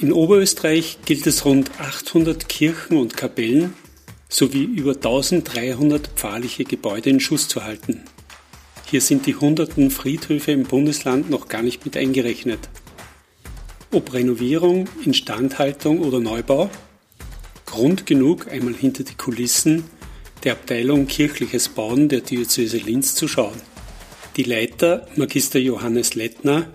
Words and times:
In 0.00 0.14
Oberösterreich 0.14 0.96
gilt 1.04 1.26
es 1.26 1.44
rund 1.44 1.78
800 1.78 2.48
Kirchen 2.48 2.96
und 2.96 3.18
Kapellen 3.18 3.74
sowie 4.30 4.64
über 4.64 4.92
1300 4.92 6.08
pfarrliche 6.16 6.64
Gebäude 6.64 7.10
in 7.10 7.20
Schuss 7.20 7.48
zu 7.48 7.64
halten. 7.64 8.04
Hier 8.86 9.02
sind 9.02 9.26
die 9.26 9.36
hunderten 9.36 9.90
Friedhöfe 9.90 10.52
im 10.52 10.62
Bundesland 10.62 11.28
noch 11.28 11.48
gar 11.48 11.60
nicht 11.60 11.84
mit 11.84 11.98
eingerechnet. 11.98 12.60
Ob 13.92 14.14
Renovierung, 14.14 14.88
Instandhaltung 15.04 16.00
oder 16.00 16.18
Neubau, 16.18 16.70
Grund 17.66 18.06
genug, 18.06 18.48
einmal 18.50 18.74
hinter 18.74 19.04
die 19.04 19.16
Kulissen 19.16 19.84
der 20.44 20.52
Abteilung 20.52 21.08
Kirchliches 21.08 21.68
Bauen 21.68 22.08
der 22.08 22.22
Diözese 22.22 22.78
Linz 22.78 23.14
zu 23.14 23.28
schauen. 23.28 23.60
Die 24.36 24.44
Leiter 24.44 25.06
Magister 25.16 25.58
Johannes 25.58 26.14
Lettner 26.14 26.70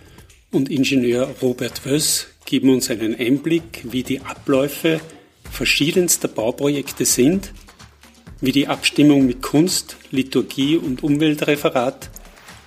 und 0.51 0.69
Ingenieur 0.69 1.33
Robert 1.41 1.85
Wöss 1.85 2.27
geben 2.45 2.69
uns 2.69 2.89
einen 2.91 3.15
Einblick, 3.15 3.81
wie 3.83 4.03
die 4.03 4.21
Abläufe 4.21 5.01
verschiedenster 5.51 6.27
Bauprojekte 6.27 7.03
sind, 7.05 7.51
wie 8.39 8.51
die 8.51 8.67
Abstimmung 8.67 9.25
mit 9.25 9.41
Kunst, 9.41 9.97
Liturgie 10.11 10.77
und 10.77 11.03
Umweltreferat 11.03 12.09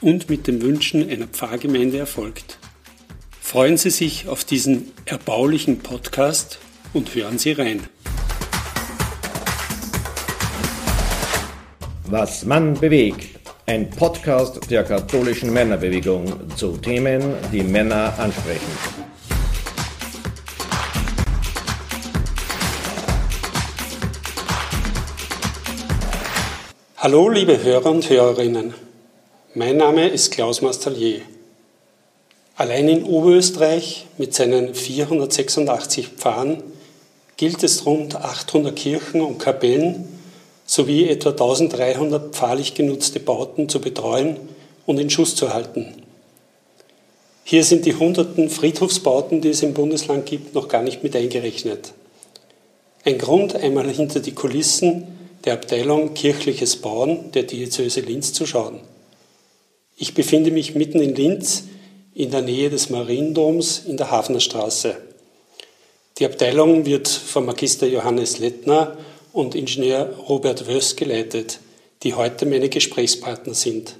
und 0.00 0.28
mit 0.28 0.46
den 0.46 0.62
Wünschen 0.62 1.09
einer 1.09 1.28
Pfarrgemeinde 1.28 1.98
erfolgt. 1.98 2.59
Freuen 3.41 3.77
Sie 3.77 3.91
sich 3.91 4.28
auf 4.28 4.45
diesen 4.45 4.91
erbaulichen 5.06 5.78
Podcast 5.78 6.58
und 6.92 7.14
hören 7.14 7.38
Sie 7.38 7.52
rein. 7.52 7.80
Was 12.06 12.45
Mann 12.45 12.74
bewegt. 12.74 13.38
Ein 13.66 13.91
Podcast 13.91 14.70
der 14.70 14.83
katholischen 14.83 15.52
Männerbewegung 15.52 16.56
zu 16.56 16.78
Themen, 16.78 17.34
die 17.52 17.62
Männer 17.62 18.19
ansprechen. 18.19 18.97
Hallo 27.00 27.28
liebe 27.28 27.62
Hörer 27.62 27.92
und 27.92 28.10
Hörerinnen, 28.10 28.74
mein 29.54 29.77
Name 29.77 30.08
ist 30.08 30.32
Klaus 30.32 30.62
Mastallier. 30.62 31.20
Allein 32.56 32.88
in 32.88 33.05
Oberösterreich 33.05 34.06
mit 34.18 34.34
seinen 34.34 34.74
486 34.74 36.08
Pfarren 36.08 36.60
gilt 37.36 37.62
es 37.62 37.86
rund 37.86 38.16
800 38.16 38.74
Kirchen 38.74 39.20
und 39.20 39.38
Kapellen 39.38 40.08
sowie 40.66 41.08
etwa 41.08 41.30
1300 41.30 42.34
pfarrlich 42.34 42.74
genutzte 42.74 43.20
Bauten 43.20 43.68
zu 43.68 43.80
betreuen 43.80 44.36
und 44.84 44.98
in 44.98 45.08
Schuss 45.08 45.36
zu 45.36 45.55
halten. 45.55 46.02
Hier 47.44 47.62
sind 47.62 47.86
die 47.86 47.94
hunderten 47.94 48.50
Friedhofsbauten, 48.50 49.40
die 49.40 49.50
es 49.50 49.62
im 49.62 49.72
Bundesland 49.72 50.27
gibt, 50.27 50.52
noch 50.56 50.66
gar 50.66 50.83
nicht 50.83 51.05
mit 51.05 51.14
eingerechnet. 51.14 51.92
Ein 53.05 53.18
Grund, 53.18 53.55
einmal 53.55 53.88
hinter 53.88 54.18
die 54.18 54.34
Kulissen 54.34 55.17
der 55.44 55.55
Abteilung 55.55 56.14
Kirchliches 56.14 56.77
Bauen 56.77 57.33
der 57.33 57.44
Diözese 57.44 58.00
Linz 58.00 58.33
zu 58.33 58.47
schauen. 58.47 58.81
Ich 59.97 60.14
befinde 60.14 60.50
mich 60.50 60.75
mitten 60.75 61.00
in 61.00 61.14
Linz 61.14 61.64
in 62.14 62.30
der 62.30 62.42
Nähe 62.42 62.70
des 62.70 62.91
Mariendoms 62.91 63.83
in 63.86 63.97
der 63.97 64.11
Hafnerstraße. 64.11 64.97
Die 66.19 66.25
Abteilung 66.25 66.84
wird 66.84 67.08
von 67.08 67.47
Magister 67.47 67.86
Johannes 67.86 68.39
Lettner 68.39 68.97
und 69.33 69.55
Ingenieur 69.55 70.17
Robert 70.28 70.67
Wöss 70.67 70.97
geleitet, 70.97 71.61
die 72.02 72.14
heute 72.14 72.45
meine 72.47 72.69
Gesprächspartner 72.69 73.55
sind. 73.55 73.97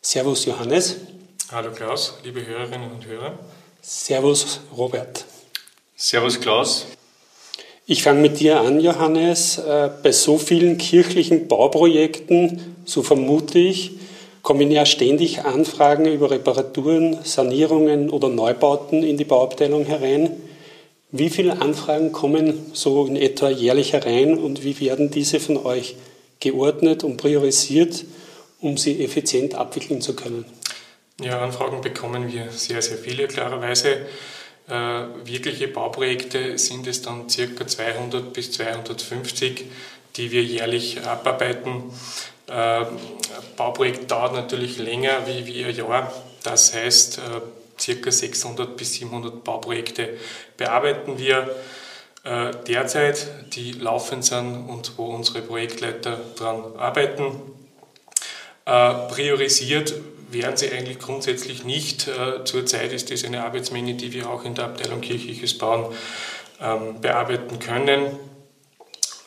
Servus 0.00 0.44
Johannes. 0.44 0.96
Hallo 1.52 1.70
Klaus, 1.72 2.14
liebe 2.24 2.44
Hörerinnen 2.46 2.90
und 2.90 3.06
Hörer. 3.06 3.38
Servus 3.82 4.60
Robert. 4.76 5.24
Servus 5.96 6.40
Klaus. 6.40 6.86
Ich 7.92 8.04
fange 8.04 8.20
mit 8.20 8.38
dir 8.38 8.60
an, 8.60 8.78
Johannes. 8.78 9.58
Äh, 9.58 9.90
bei 10.00 10.12
so 10.12 10.38
vielen 10.38 10.78
kirchlichen 10.78 11.48
Bauprojekten, 11.48 12.76
so 12.84 13.02
vermute 13.02 13.58
ich, 13.58 13.90
kommen 14.42 14.70
ja 14.70 14.86
ständig 14.86 15.40
Anfragen 15.40 16.06
über 16.06 16.30
Reparaturen, 16.30 17.18
Sanierungen 17.24 18.08
oder 18.08 18.28
Neubauten 18.28 19.02
in 19.02 19.16
die 19.16 19.24
Bauabteilung 19.24 19.86
herein. 19.86 20.30
Wie 21.10 21.30
viele 21.30 21.60
Anfragen 21.60 22.12
kommen 22.12 22.70
so 22.74 23.06
in 23.06 23.16
etwa 23.16 23.50
jährlich 23.50 23.92
herein 23.92 24.38
und 24.38 24.62
wie 24.62 24.78
werden 24.78 25.10
diese 25.10 25.40
von 25.40 25.56
euch 25.56 25.96
geordnet 26.38 27.02
und 27.02 27.16
priorisiert, 27.16 28.04
um 28.60 28.76
sie 28.76 29.02
effizient 29.02 29.56
abwickeln 29.56 30.00
zu 30.00 30.14
können? 30.14 30.44
Ja, 31.20 31.42
Anfragen 31.42 31.80
bekommen 31.80 32.32
wir 32.32 32.52
sehr, 32.52 32.82
sehr 32.82 32.98
viele, 32.98 33.26
klarerweise. 33.26 33.96
Äh, 34.70 35.26
wirkliche 35.26 35.66
Bauprojekte 35.66 36.56
sind 36.56 36.86
es 36.86 37.02
dann 37.02 37.28
circa 37.28 37.66
200 37.66 38.32
bis 38.32 38.52
250, 38.52 39.64
die 40.16 40.30
wir 40.30 40.44
jährlich 40.44 41.04
abarbeiten. 41.04 41.92
Äh, 42.46 42.84
Bauprojekt 43.56 44.08
dauert 44.08 44.34
natürlich 44.34 44.78
länger 44.78 45.26
wie, 45.26 45.44
wie 45.46 45.64
ein 45.64 45.74
Jahr. 45.74 46.12
Das 46.44 46.72
heißt, 46.72 47.18
äh, 47.18 47.20
circa 47.80 48.12
600 48.12 48.76
bis 48.76 48.94
700 48.94 49.42
Bauprojekte 49.42 50.10
bearbeiten 50.56 51.18
wir 51.18 51.56
derzeit, 52.22 53.26
die 53.54 53.72
laufen 53.72 54.20
sind 54.20 54.68
und 54.68 54.98
wo 54.98 55.06
unsere 55.06 55.40
Projektleiter 55.40 56.20
daran 56.38 56.76
arbeiten. 56.76 57.40
Priorisiert 58.66 59.94
wären 60.32 60.56
sie 60.56 60.70
eigentlich 60.70 60.98
grundsätzlich 60.98 61.64
nicht. 61.64 62.08
Äh, 62.08 62.44
zurzeit 62.44 62.92
ist 62.92 63.10
das 63.10 63.24
eine 63.24 63.44
Arbeitsmenge, 63.44 63.94
die 63.94 64.12
wir 64.12 64.30
auch 64.30 64.44
in 64.44 64.54
der 64.54 64.66
Abteilung 64.66 65.00
kirchliches 65.00 65.56
Bauen 65.58 65.94
ähm, 66.60 67.00
bearbeiten 67.00 67.58
können. 67.58 68.06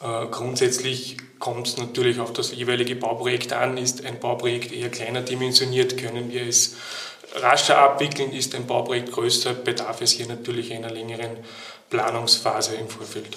Äh, 0.01 0.27
grundsätzlich 0.31 1.17
kommt 1.39 1.67
es 1.67 1.77
natürlich 1.77 2.19
auf 2.19 2.33
das 2.33 2.53
jeweilige 2.53 2.95
Bauprojekt 2.95 3.53
an. 3.53 3.77
Ist 3.77 4.05
ein 4.05 4.19
Bauprojekt 4.19 4.71
eher 4.71 4.89
kleiner 4.89 5.21
dimensioniert, 5.21 5.97
können 5.97 6.31
wir 6.31 6.47
es 6.47 6.75
rascher 7.35 7.77
abwickeln. 7.77 8.31
Ist 8.33 8.55
ein 8.55 8.67
Bauprojekt 8.67 9.11
größer, 9.11 9.53
bedarf 9.53 10.01
es 10.01 10.11
hier 10.11 10.27
natürlich 10.27 10.73
einer 10.73 10.91
längeren 10.91 11.37
Planungsphase 11.89 12.75
im 12.75 12.87
Vorfeld. 12.87 13.27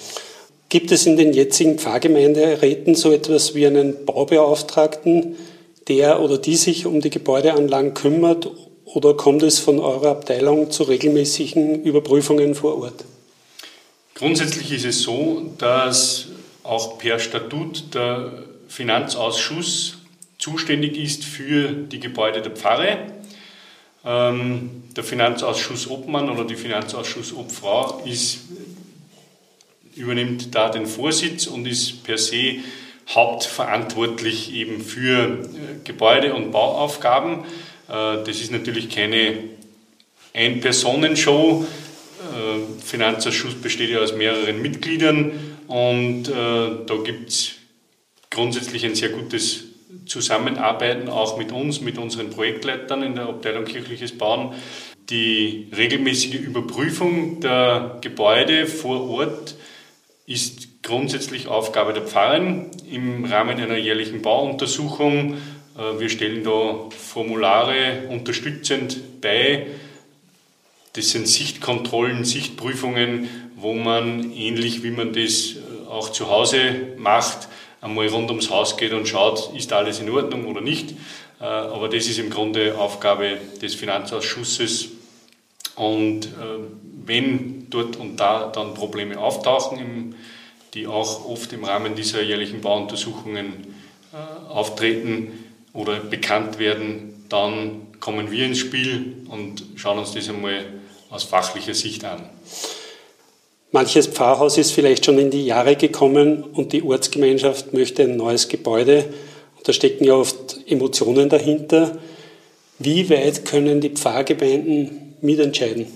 Gibt 0.69 0.91
es 0.91 1.05
in 1.05 1.15
den 1.15 1.31
jetzigen 1.31 1.79
Pfarrgemeinderäten 1.79 2.95
so 2.95 3.13
etwas 3.13 3.55
wie 3.55 3.65
einen 3.65 4.05
Baubeauftragten, 4.05 5.37
der 5.87 6.19
oder 6.21 6.37
die 6.37 6.55
sich 6.55 6.85
um 6.85 7.01
die 7.01 7.09
Gebäudeanlagen 7.09 7.93
kümmert 7.93 8.49
oder 8.85 9.15
kommt 9.15 9.43
es 9.43 9.59
von 9.59 9.79
eurer 9.79 10.11
Abteilung 10.11 10.71
zu 10.71 10.83
regelmäßigen 10.83 11.83
Überprüfungen 11.83 12.55
vor 12.55 12.81
Ort? 12.81 13.05
Grundsätzlich 14.15 14.71
ist 14.71 14.85
es 14.85 15.01
so, 15.01 15.51
dass 15.57 16.27
auch 16.63 16.97
per 16.97 17.19
Statut 17.19 17.93
der 17.93 18.31
Finanzausschuss 18.67 19.97
zuständig 20.37 20.97
ist 20.97 21.23
für 21.23 21.69
die 21.69 21.99
Gebäude 21.99 22.41
der 22.41 22.51
Pfarre. 22.51 22.97
Ähm, 24.05 24.83
der 24.95 25.03
Finanzausschuss 25.03 25.89
Obmann 25.89 26.29
oder 26.29 26.45
die 26.45 26.55
Finanzausschuss 26.55 27.33
Obfrau 27.35 28.01
ist, 28.05 28.39
übernimmt 29.95 30.53
da 30.53 30.69
den 30.69 30.85
Vorsitz 30.85 31.47
und 31.47 31.67
ist 31.67 32.03
per 32.03 32.17
se 32.17 32.55
hauptverantwortlich 33.09 34.53
eben 34.53 34.81
für 34.81 35.23
äh, 35.23 35.83
Gebäude- 35.83 36.33
und 36.33 36.51
Bauaufgaben. 36.51 37.45
Äh, 37.89 38.23
das 38.25 38.41
ist 38.41 38.51
natürlich 38.51 38.89
keine 38.89 39.35
Ein-Personen-Show. 40.33 41.65
Äh, 41.65 42.83
Finanzausschuss 42.83 43.55
besteht 43.55 43.89
ja 43.89 43.99
aus 43.99 44.13
mehreren 44.13 44.61
Mitgliedern 44.61 45.31
und 45.67 46.23
da 46.29 46.95
gibt 47.03 47.27
es 47.27 47.55
grundsätzlich 48.29 48.85
ein 48.85 48.95
sehr 48.95 49.09
gutes 49.09 49.65
Zusammenarbeiten 50.05 51.09
auch 51.09 51.37
mit 51.37 51.51
uns, 51.51 51.81
mit 51.81 51.97
unseren 51.97 52.29
Projektleitern 52.29 53.03
in 53.03 53.15
der 53.15 53.27
Abteilung 53.27 53.65
kirchliches 53.65 54.17
Bauen. 54.17 54.53
Die 55.09 55.67
regelmäßige 55.75 56.35
Überprüfung 56.35 57.41
der 57.41 57.97
Gebäude 57.99 58.65
vor 58.65 59.09
Ort 59.09 59.55
ist 60.25 60.66
grundsätzlich 60.87 61.47
Aufgabe 61.47 61.93
der 61.93 62.03
Pfarren 62.03 62.71
im 62.89 63.25
Rahmen 63.25 63.59
einer 63.59 63.77
jährlichen 63.77 64.21
Bauuntersuchung. 64.21 65.33
Äh, 65.77 65.99
wir 65.99 66.09
stellen 66.09 66.43
da 66.43 66.89
Formulare 66.89 68.07
unterstützend 68.09 69.21
bei. 69.21 69.67
Das 70.93 71.09
sind 71.09 71.27
Sichtkontrollen, 71.27 72.23
Sichtprüfungen, 72.23 73.29
wo 73.55 73.73
man 73.73 74.31
ähnlich 74.31 74.81
wie 74.81 74.91
man 74.91 75.11
das 75.13 75.55
äh, 75.55 75.89
auch 75.89 76.09
zu 76.09 76.29
Hause 76.29 76.59
macht, 76.97 77.49
einmal 77.81 78.07
rund 78.07 78.29
ums 78.29 78.49
Haus 78.49 78.77
geht 78.77 78.93
und 78.93 79.07
schaut, 79.07 79.53
ist 79.55 79.73
alles 79.73 79.99
in 79.99 80.09
Ordnung 80.09 80.45
oder 80.45 80.61
nicht. 80.61 80.91
Äh, 81.41 81.43
aber 81.43 81.89
das 81.89 82.07
ist 82.07 82.17
im 82.17 82.29
Grunde 82.29 82.77
Aufgabe 82.77 83.37
des 83.61 83.75
Finanzausschusses. 83.75 84.89
Und 85.75 86.29
wenn 87.05 87.69
dort 87.69 87.97
und 87.97 88.19
da 88.19 88.47
dann 88.47 88.73
Probleme 88.73 89.19
auftauchen 89.19 89.77
im 89.77 90.15
die 90.77 90.87
auch 90.87 91.25
oft 91.27 91.51
im 91.53 91.63
Rahmen 91.63 91.95
dieser 91.95 92.21
jährlichen 92.21 92.61
Bauuntersuchungen 92.61 93.75
äh, 94.13 94.49
auftreten 94.49 95.43
oder 95.73 95.99
bekannt 95.99 96.59
werden, 96.59 97.25
dann 97.29 97.87
kommen 97.99 98.31
wir 98.31 98.45
ins 98.45 98.59
Spiel 98.59 99.17
und 99.29 99.63
schauen 99.75 99.97
uns 99.97 100.13
das 100.13 100.29
einmal 100.29 100.65
aus 101.09 101.23
fachlicher 101.23 101.73
Sicht 101.73 102.05
an. 102.05 102.29
Manches 103.71 104.07
Pfarrhaus 104.07 104.57
ist 104.57 104.71
vielleicht 104.71 105.05
schon 105.05 105.17
in 105.17 105.31
die 105.31 105.45
Jahre 105.45 105.75
gekommen 105.75 106.43
und 106.43 106.73
die 106.73 106.83
Ortsgemeinschaft 106.83 107.73
möchte 107.73 108.03
ein 108.03 108.15
neues 108.15 108.47
Gebäude. 108.47 109.05
Und 109.57 109.67
da 109.67 109.73
stecken 109.73 110.05
ja 110.05 110.13
oft 110.13 110.57
Emotionen 110.67 111.27
dahinter. 111.27 111.97
Wie 112.79 113.09
weit 113.09 113.45
können 113.45 113.81
die 113.81 113.89
Pfarrgemeinden 113.89 115.15
mitentscheiden? 115.21 115.87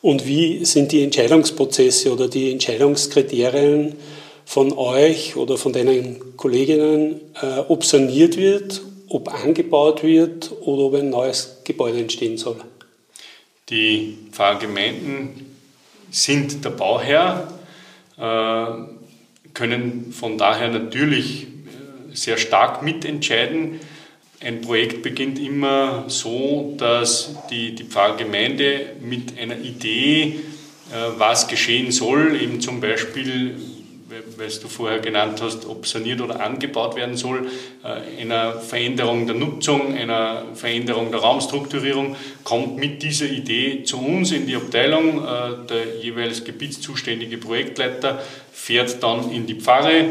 Und 0.00 0.26
wie 0.26 0.64
sind 0.64 0.92
die 0.92 1.02
Entscheidungsprozesse 1.02 2.12
oder 2.12 2.28
die 2.28 2.52
Entscheidungskriterien 2.52 3.96
von 4.48 4.72
euch 4.72 5.36
oder 5.36 5.58
von 5.58 5.74
deinen 5.74 6.38
Kolleginnen, 6.38 7.20
äh, 7.42 7.58
ob 7.68 7.84
saniert 7.84 8.38
wird, 8.38 8.80
ob 9.06 9.28
angebaut 9.28 10.02
wird 10.02 10.50
oder 10.62 10.84
ob 10.84 10.94
ein 10.94 11.10
neues 11.10 11.58
Gebäude 11.64 11.98
entstehen 11.98 12.38
soll? 12.38 12.56
Die 13.68 14.16
Pfarrgemeinden 14.32 15.54
sind 16.10 16.64
der 16.64 16.70
Bauherr, 16.70 17.52
äh, 18.16 19.52
können 19.52 20.14
von 20.18 20.38
daher 20.38 20.68
natürlich 20.68 21.42
äh, 21.42 22.16
sehr 22.16 22.38
stark 22.38 22.82
mitentscheiden. 22.82 23.80
Ein 24.40 24.62
Projekt 24.62 25.02
beginnt 25.02 25.38
immer 25.38 26.04
so, 26.08 26.74
dass 26.78 27.34
die, 27.50 27.74
die 27.74 27.84
Pfarrgemeinde 27.84 28.92
mit 29.02 29.38
einer 29.38 29.58
Idee, 29.58 30.40
äh, 30.90 31.18
was 31.18 31.48
geschehen 31.48 31.92
soll, 31.92 32.40
eben 32.40 32.62
zum 32.62 32.80
Beispiel 32.80 33.54
weil 34.08 34.48
du 34.48 34.68
vorher 34.68 35.00
genannt 35.00 35.40
hast, 35.42 35.66
ob 35.66 35.86
saniert 35.86 36.20
oder 36.20 36.40
angebaut 36.40 36.96
werden 36.96 37.16
soll, 37.16 37.50
äh, 37.84 38.22
einer 38.22 38.58
Veränderung 38.58 39.26
der 39.26 39.36
Nutzung, 39.36 39.94
einer 39.94 40.46
Veränderung 40.54 41.10
der 41.10 41.20
Raumstrukturierung, 41.20 42.16
kommt 42.42 42.78
mit 42.78 43.02
dieser 43.02 43.26
Idee 43.26 43.84
zu 43.84 43.98
uns 43.98 44.32
in 44.32 44.46
die 44.46 44.56
Abteilung. 44.56 45.18
Äh, 45.18 45.66
der 45.68 45.96
jeweils 46.00 46.44
gebietszuständige 46.44 47.36
Projektleiter 47.36 48.22
fährt 48.50 49.02
dann 49.02 49.30
in 49.30 49.46
die 49.46 49.56
Pfarre, 49.56 50.06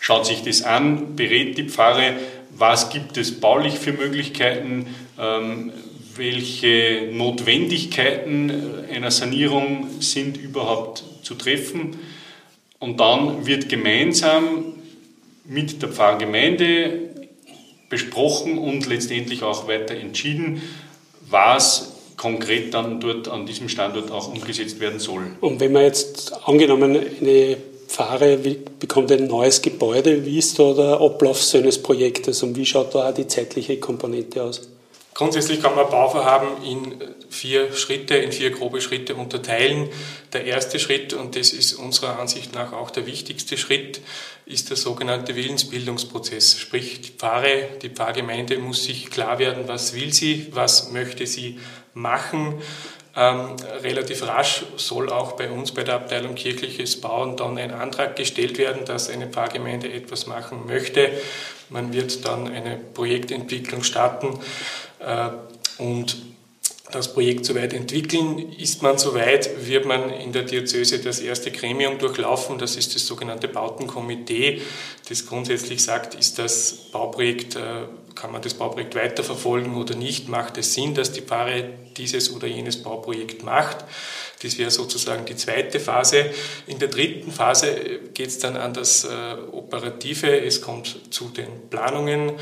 schaut 0.00 0.26
sich 0.26 0.42
das 0.42 0.62
an, 0.62 1.14
berät 1.14 1.56
die 1.58 1.68
Pfarre, 1.68 2.14
was 2.56 2.90
gibt 2.90 3.16
es 3.18 3.40
baulich 3.40 3.74
für 3.74 3.92
Möglichkeiten, 3.92 4.86
ähm, 5.18 5.72
welche 6.16 7.10
Notwendigkeiten 7.12 8.50
einer 8.92 9.10
Sanierung 9.10 10.00
sind 10.00 10.38
überhaupt 10.38 11.04
zu 11.22 11.34
treffen 11.34 11.96
und 12.78 13.00
dann 13.00 13.46
wird 13.46 13.68
gemeinsam 13.68 14.74
mit 15.44 15.82
der 15.82 15.88
Pfarrgemeinde 15.90 17.10
besprochen 17.88 18.58
und 18.58 18.86
letztendlich 18.86 19.42
auch 19.42 19.68
weiter 19.68 19.94
entschieden, 19.94 20.62
was 21.28 21.92
konkret 22.16 22.74
dann 22.74 23.00
dort 23.00 23.28
an 23.28 23.46
diesem 23.46 23.68
Standort 23.68 24.10
auch 24.10 24.32
umgesetzt 24.32 24.80
werden 24.80 24.98
soll. 24.98 25.36
Und 25.40 25.60
wenn 25.60 25.72
man 25.72 25.82
jetzt 25.82 26.32
angenommen 26.46 26.98
eine 27.20 27.56
Pfarre 27.88 28.38
bekommt 28.80 29.12
ein 29.12 29.26
neues 29.26 29.62
Gebäude, 29.62 30.24
wie 30.24 30.38
ist 30.38 30.58
da 30.58 30.72
der 30.72 31.00
Ablauf 31.00 31.42
so 31.42 31.58
eines 31.58 31.80
Projektes 31.80 32.42
und 32.42 32.56
wie 32.56 32.66
schaut 32.66 32.94
da 32.94 33.08
auch 33.08 33.14
die 33.14 33.26
zeitliche 33.26 33.78
Komponente 33.78 34.42
aus? 34.42 34.68
Grundsätzlich 35.16 35.62
kann 35.62 35.74
man 35.74 35.88
Bauvorhaben 35.88 36.62
in 36.62 37.02
vier 37.30 37.72
Schritte, 37.72 38.16
in 38.16 38.32
vier 38.32 38.50
grobe 38.50 38.82
Schritte 38.82 39.14
unterteilen. 39.14 39.88
Der 40.34 40.44
erste 40.44 40.78
Schritt, 40.78 41.14
und 41.14 41.36
das 41.36 41.54
ist 41.54 41.72
unserer 41.72 42.18
Ansicht 42.18 42.54
nach 42.54 42.74
auch 42.74 42.90
der 42.90 43.06
wichtigste 43.06 43.56
Schritt, 43.56 44.02
ist 44.44 44.68
der 44.68 44.76
sogenannte 44.76 45.34
Willensbildungsprozess. 45.34 46.58
Sprich, 46.58 47.00
die 47.00 47.12
Pfarre, 47.12 47.66
die 47.80 47.88
Pfarrgemeinde 47.88 48.58
muss 48.58 48.84
sich 48.84 49.10
klar 49.10 49.38
werden, 49.38 49.68
was 49.68 49.94
will 49.94 50.12
sie, 50.12 50.48
was 50.50 50.92
möchte 50.92 51.26
sie 51.26 51.60
machen. 51.94 52.60
Ähm, 53.16 53.56
relativ 53.82 54.22
rasch 54.28 54.64
soll 54.76 55.10
auch 55.10 55.32
bei 55.32 55.50
uns 55.50 55.72
bei 55.72 55.82
der 55.82 55.94
Abteilung 55.94 56.34
kirchliches 56.34 57.00
Bauen 57.00 57.38
dann 57.38 57.56
ein 57.56 57.70
Antrag 57.70 58.16
gestellt 58.16 58.58
werden, 58.58 58.84
dass 58.84 59.08
eine 59.08 59.28
Pfarrgemeinde 59.28 59.90
etwas 59.90 60.26
machen 60.26 60.66
möchte. 60.66 61.10
Man 61.70 61.94
wird 61.94 62.26
dann 62.26 62.46
eine 62.46 62.76
Projektentwicklung 62.76 63.82
starten 63.82 64.34
äh, 64.34 64.85
und 65.78 66.16
das 66.90 67.12
Projekt 67.12 67.44
soweit 67.44 67.72
entwickeln. 67.72 68.52
Ist 68.52 68.82
man 68.82 68.98
soweit, 68.98 69.66
wird 69.66 69.86
man 69.86 70.10
in 70.10 70.32
der 70.32 70.42
Diözese 70.42 71.00
das 71.00 71.20
erste 71.20 71.50
Gremium 71.50 71.98
durchlaufen. 71.98 72.58
Das 72.58 72.76
ist 72.76 72.94
das 72.94 73.06
sogenannte 73.06 73.48
Bautenkomitee, 73.48 74.62
das 75.08 75.26
grundsätzlich 75.26 75.82
sagt, 75.82 76.14
ist 76.14 76.38
das 76.38 76.72
Bauprojekt, 76.92 77.56
äh, 77.56 77.86
kann 78.14 78.32
man 78.32 78.40
das 78.40 78.54
Bauprojekt 78.54 78.94
weiterverfolgen 78.94 79.76
oder 79.76 79.94
nicht? 79.94 80.28
Macht 80.28 80.58
es 80.58 80.74
Sinn, 80.74 80.94
dass 80.94 81.12
die 81.12 81.20
Pfarre 81.20 81.70
dieses 81.96 82.32
oder 82.34 82.46
jenes 82.46 82.82
Bauprojekt 82.82 83.42
macht? 83.42 83.78
Das 84.42 84.58
wäre 84.58 84.70
sozusagen 84.70 85.24
die 85.24 85.36
zweite 85.36 85.80
Phase. 85.80 86.26
In 86.66 86.78
der 86.78 86.88
dritten 86.88 87.32
Phase 87.32 87.74
geht 88.12 88.28
es 88.28 88.38
dann 88.38 88.56
an 88.56 88.74
das 88.74 89.04
äh, 89.04 89.08
Operative. 89.52 90.44
Es 90.44 90.60
kommt 90.60 90.98
zu 91.10 91.30
den 91.30 91.68
Planungen. 91.70 92.32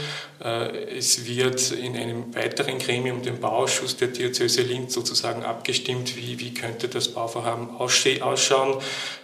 Äh, 0.42 0.96
es 0.96 1.24
wird 1.26 1.70
in 1.70 1.96
einem 1.96 2.34
weiteren 2.34 2.78
Gremium, 2.78 3.22
dem 3.22 3.38
Bauausschuss 3.38 3.96
der 3.96 4.08
Diözese 4.08 4.62
Linz, 4.62 4.94
sozusagen 4.94 5.44
abgestimmt, 5.44 6.16
wie, 6.16 6.40
wie 6.40 6.52
könnte 6.52 6.88
das 6.88 7.08
Bauvorhaben 7.08 7.70
ausschauen. 7.76 8.78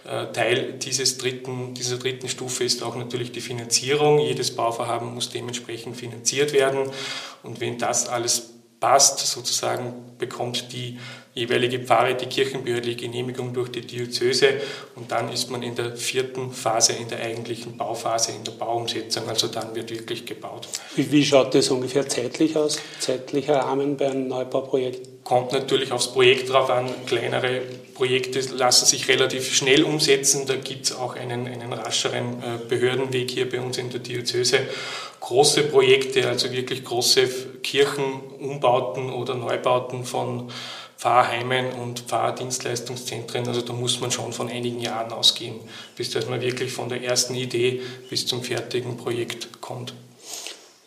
Äh, 0.05 0.31
Teil 0.31 0.73
dieses 0.73 1.17
dritten, 1.17 1.73
dieser 1.73 1.97
dritten 1.97 2.29
Stufe 2.29 2.63
ist 2.63 2.83
auch 2.83 2.95
natürlich 2.95 3.33
die 3.33 3.41
Finanzierung. 3.41 4.19
Jedes 4.19 4.55
Bauvorhaben 4.55 5.13
muss 5.13 5.29
dementsprechend 5.29 5.97
finanziert 5.97 6.53
werden. 6.53 6.89
Und 7.43 7.59
wenn 7.59 7.77
das 7.77 8.07
alles 8.07 8.60
passt, 8.81 9.19
sozusagen 9.19 9.93
bekommt 10.17 10.73
die 10.73 10.99
jeweilige 11.33 11.79
Pfarre 11.79 12.15
die 12.15 12.25
kirchenbehördliche 12.25 12.97
Genehmigung 12.97 13.53
durch 13.53 13.69
die 13.69 13.81
Diözese 13.81 14.55
und 14.95 15.11
dann 15.11 15.31
ist 15.31 15.49
man 15.49 15.63
in 15.63 15.75
der 15.75 15.95
vierten 15.95 16.51
Phase, 16.51 16.93
in 16.93 17.07
der 17.07 17.19
eigentlichen 17.21 17.77
Bauphase, 17.77 18.33
in 18.33 18.43
der 18.43 18.51
Bauumsetzung, 18.51 19.29
also 19.29 19.47
dann 19.47 19.73
wird 19.73 19.91
wirklich 19.91 20.25
gebaut. 20.25 20.67
Wie, 20.95 21.09
wie 21.09 21.23
schaut 21.23 21.55
das 21.55 21.69
ungefähr 21.69 22.09
zeitlich 22.09 22.57
aus, 22.57 22.79
zeitlicher 22.99 23.59
Rahmen 23.59 23.95
bei 23.95 24.09
einem 24.09 24.27
Neubauprojekt? 24.27 25.23
Kommt 25.23 25.53
natürlich 25.53 25.91
aufs 25.91 26.11
Projekt 26.11 26.49
drauf 26.49 26.69
an. 26.71 26.89
Kleinere 27.05 27.61
Projekte 27.93 28.39
lassen 28.55 28.87
sich 28.87 29.07
relativ 29.07 29.53
schnell 29.53 29.83
umsetzen. 29.83 30.47
Da 30.47 30.55
gibt 30.55 30.87
es 30.87 30.95
auch 30.95 31.15
einen, 31.15 31.47
einen 31.47 31.71
rascheren 31.71 32.41
äh, 32.41 32.67
Behördenweg 32.67 33.29
hier 33.29 33.47
bei 33.47 33.61
uns 33.61 33.77
in 33.77 33.91
der 33.91 33.99
Diözese. 33.99 34.61
Große 35.21 35.63
Projekte, 35.63 36.27
also 36.27 36.51
wirklich 36.51 36.83
große 36.83 37.27
Kirchenumbauten 37.61 39.11
oder 39.11 39.35
Neubauten 39.35 40.03
von 40.03 40.49
Pfarrheimen 40.97 41.73
und 41.81 42.01
Pfarrdienstleistungszentren. 42.01 43.47
Also 43.47 43.61
da 43.61 43.73
muss 43.73 44.01
man 44.01 44.11
schon 44.11 44.33
von 44.33 44.49
einigen 44.49 44.81
Jahren 44.81 45.11
ausgehen, 45.11 45.55
bis 45.95 46.09
dass 46.09 46.27
man 46.27 46.41
wirklich 46.41 46.71
von 46.71 46.89
der 46.89 47.03
ersten 47.03 47.35
Idee 47.35 47.81
bis 48.09 48.25
zum 48.25 48.43
fertigen 48.43 48.97
Projekt 48.97 49.61
kommt. 49.61 49.93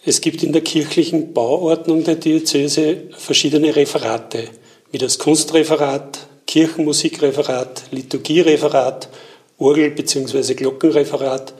Es 0.04 0.20
gibt 0.20 0.42
in 0.42 0.52
der 0.52 0.62
kirchlichen 0.62 1.32
Bauordnung 1.32 2.04
der 2.04 2.16
Diözese 2.16 3.04
verschiedene 3.16 3.74
Referate, 3.74 4.50
wie 4.90 4.98
das 4.98 5.18
Kunstreferat, 5.18 6.26
Kirchenmusikreferat, 6.46 7.84
Liturgiereferat, 7.90 9.08
Orgel- 9.58 9.90
bzw. 9.90 10.54
Glockenreferat, 10.54 11.54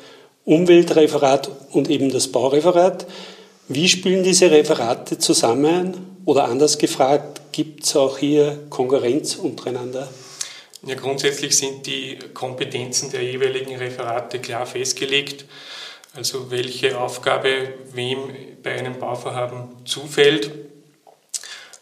Umweltreferat 0.45 1.51
und 1.71 1.89
eben 1.89 2.11
das 2.11 2.29
Baureferat. 2.29 3.07
Wie 3.69 3.89
spielen 3.89 4.23
diese 4.23 4.51
Referate 4.51 5.19
zusammen? 5.19 6.19
Oder 6.27 6.45
anders 6.45 6.79
gefragt, 6.79 7.41
gibt 7.53 7.85
es 7.85 7.97
auch 7.97 8.19
hier 8.19 8.59
Konkurrenz 8.71 9.37
untereinander? 9.37 10.09
Ja, 10.87 10.95
grundsätzlich 10.97 11.57
sind 11.57 11.87
die 11.87 12.19
Kompetenzen 12.35 13.11
der 13.11 13.23
jeweiligen 13.23 13.77
Referate 13.77 14.39
klar 14.39 14.67
festgelegt. 14.67 15.47
Also 16.15 16.51
welche 16.51 16.99
Aufgabe 16.99 17.75
wem 17.93 18.19
bei 18.63 18.73
einem 18.73 18.99
Bauvorhaben 18.99 19.85
zufällt. 19.85 20.51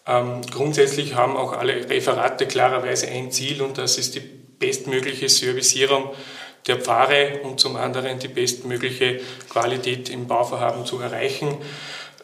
Ähm, 0.07 0.41
grundsätzlich 0.51 1.15
haben 1.15 1.37
auch 1.37 1.53
alle 1.53 1.89
Referate 1.89 2.47
klarerweise 2.47 3.09
ein 3.09 3.31
Ziel 3.31 3.61
und 3.61 3.79
das 3.79 3.99
ist 3.99 4.15
die 4.15 4.21
bestmögliche 4.21 5.29
Servicierung 5.29 6.11
der 6.67 6.77
Pfarre 6.77 7.41
und 7.43 7.61
zum 7.61 7.77
anderen 7.77 8.19
die 8.19 8.29
bestmögliche 8.29 9.21
Qualität 9.49 10.09
im 10.11 10.27
Bauvorhaben 10.27 10.87
zu 10.87 11.01
erreichen. 11.01 11.57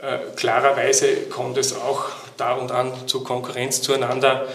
Äh, 0.01 0.19
klarerweise 0.37 1.09
kommt 1.29 1.59
es 1.59 1.75
auch 1.75 2.05
da 2.37 2.55
und 2.55 2.71
an 2.71 2.93
zu 3.07 3.25
Konkurrenz 3.25 3.83
zueinander. 3.83 4.47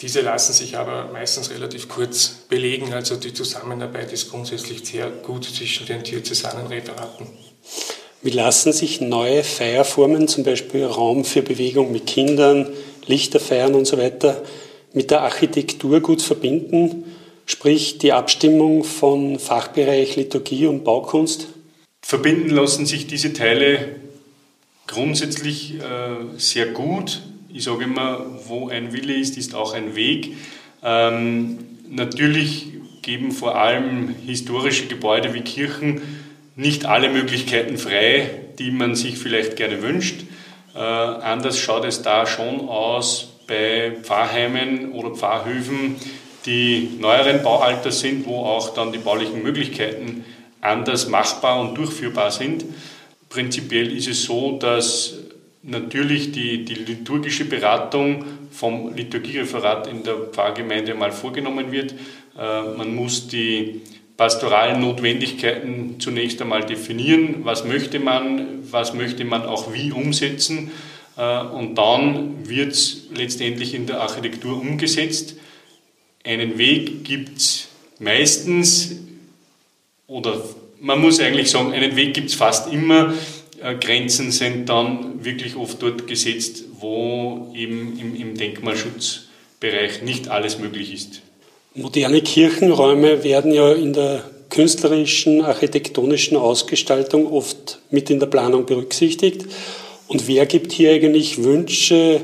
Diese 0.00 0.20
lassen 0.20 0.52
sich 0.52 0.76
aber 0.76 1.10
meistens 1.12 1.50
relativ 1.50 1.88
kurz 1.88 2.28
belegen. 2.48 2.92
Also 2.92 3.16
die 3.16 3.34
Zusammenarbeit 3.34 4.12
ist 4.12 4.30
grundsätzlich 4.30 4.86
sehr 4.86 5.10
gut 5.10 5.44
zwischen 5.44 5.86
den 5.86 6.04
diözesanen 6.04 6.68
Referaten. 6.68 7.26
Wie 8.22 8.30
lassen 8.30 8.72
sich 8.72 9.00
neue 9.00 9.42
Feierformen, 9.42 10.28
zum 10.28 10.44
Beispiel 10.44 10.84
Raum 10.84 11.24
für 11.24 11.42
Bewegung 11.42 11.90
mit 11.90 12.06
Kindern, 12.06 12.72
Lichterfeiern 13.06 13.74
und 13.74 13.86
so 13.86 13.98
weiter, 13.98 14.42
mit 14.92 15.10
der 15.10 15.22
Architektur 15.22 16.00
gut 16.00 16.22
verbinden? 16.22 17.07
Sprich 17.48 17.98
die 17.98 18.12
Abstimmung 18.12 18.84
von 18.84 19.38
Fachbereich 19.38 20.14
Liturgie 20.16 20.66
und 20.66 20.84
Baukunst? 20.84 21.48
Verbinden 22.02 22.50
lassen 22.50 22.86
sich 22.86 23.06
diese 23.06 23.32
Teile 23.32 23.96
grundsätzlich 24.86 25.74
äh, 25.74 26.38
sehr 26.38 26.66
gut. 26.66 27.22
Ich 27.52 27.64
sage 27.64 27.84
immer, 27.84 28.24
wo 28.46 28.68
ein 28.68 28.92
Wille 28.92 29.14
ist, 29.14 29.36
ist 29.36 29.54
auch 29.54 29.72
ein 29.72 29.96
Weg. 29.96 30.36
Ähm, 30.82 31.58
natürlich 31.88 32.66
geben 33.02 33.32
vor 33.32 33.56
allem 33.56 34.14
historische 34.26 34.86
Gebäude 34.86 35.32
wie 35.32 35.40
Kirchen 35.40 36.02
nicht 36.54 36.84
alle 36.84 37.08
Möglichkeiten 37.08 37.78
frei, 37.78 38.30
die 38.58 38.70
man 38.70 38.94
sich 38.94 39.18
vielleicht 39.18 39.56
gerne 39.56 39.82
wünscht. 39.82 40.24
Äh, 40.74 40.78
anders 40.78 41.58
schaut 41.58 41.84
es 41.84 42.02
da 42.02 42.26
schon 42.26 42.68
aus 42.68 43.28
bei 43.46 43.92
Pfarrheimen 44.02 44.92
oder 44.92 45.14
Pfarrhöfen, 45.14 45.96
die 46.48 46.96
neueren 46.98 47.42
Baualters 47.42 48.00
sind, 48.00 48.26
wo 48.26 48.38
auch 48.38 48.72
dann 48.72 48.90
die 48.90 48.98
baulichen 48.98 49.42
Möglichkeiten 49.42 50.24
anders 50.62 51.06
machbar 51.08 51.60
und 51.60 51.76
durchführbar 51.76 52.30
sind. 52.30 52.64
Prinzipiell 53.28 53.94
ist 53.94 54.08
es 54.08 54.24
so, 54.24 54.58
dass 54.58 55.18
natürlich 55.62 56.32
die, 56.32 56.64
die 56.64 56.74
liturgische 56.74 57.44
Beratung 57.44 58.24
vom 58.50 58.94
Liturgiereferat 58.94 59.88
in 59.88 60.02
der 60.02 60.14
Pfarrgemeinde 60.14 60.94
mal 60.94 61.12
vorgenommen 61.12 61.70
wird. 61.70 61.92
Äh, 62.38 62.62
man 62.76 62.94
muss 62.94 63.28
die 63.28 63.82
pastoralen 64.16 64.80
Notwendigkeiten 64.80 65.96
zunächst 66.00 66.40
einmal 66.40 66.64
definieren. 66.64 67.44
Was 67.44 67.66
möchte 67.66 68.00
man, 68.00 68.46
was 68.70 68.94
möchte 68.94 69.26
man 69.26 69.42
auch 69.42 69.74
wie 69.74 69.92
umsetzen? 69.92 70.70
Äh, 71.18 71.40
und 71.40 71.74
dann 71.74 72.48
wird 72.48 72.72
es 72.72 73.08
letztendlich 73.14 73.74
in 73.74 73.86
der 73.86 74.00
Architektur 74.00 74.58
umgesetzt. 74.58 75.36
Einen 76.28 76.58
Weg 76.58 77.04
gibt 77.04 77.38
es 77.38 77.68
meistens, 78.00 78.96
oder 80.06 80.44
man 80.78 81.00
muss 81.00 81.20
eigentlich 81.20 81.50
sagen, 81.50 81.72
einen 81.72 81.96
Weg 81.96 82.12
gibt 82.12 82.28
es 82.28 82.34
fast 82.34 82.70
immer. 82.70 83.14
Äh, 83.62 83.76
Grenzen 83.76 84.30
sind 84.30 84.68
dann 84.68 85.24
wirklich 85.24 85.56
oft 85.56 85.80
dort 85.80 86.06
gesetzt, 86.06 86.64
wo 86.80 87.50
eben 87.56 87.98
im, 87.98 88.14
im 88.14 88.36
Denkmalschutzbereich 88.36 90.02
nicht 90.02 90.28
alles 90.28 90.58
möglich 90.58 90.92
ist. 90.92 91.22
Moderne 91.74 92.20
Kirchenräume 92.20 93.24
werden 93.24 93.54
ja 93.54 93.72
in 93.72 93.94
der 93.94 94.22
künstlerischen, 94.50 95.40
architektonischen 95.40 96.36
Ausgestaltung 96.36 97.26
oft 97.32 97.80
mit 97.90 98.10
in 98.10 98.20
der 98.20 98.26
Planung 98.26 98.66
berücksichtigt. 98.66 99.46
Und 100.08 100.28
wer 100.28 100.44
gibt 100.44 100.72
hier 100.72 100.90
eigentlich 100.90 101.42
Wünsche 101.42 102.22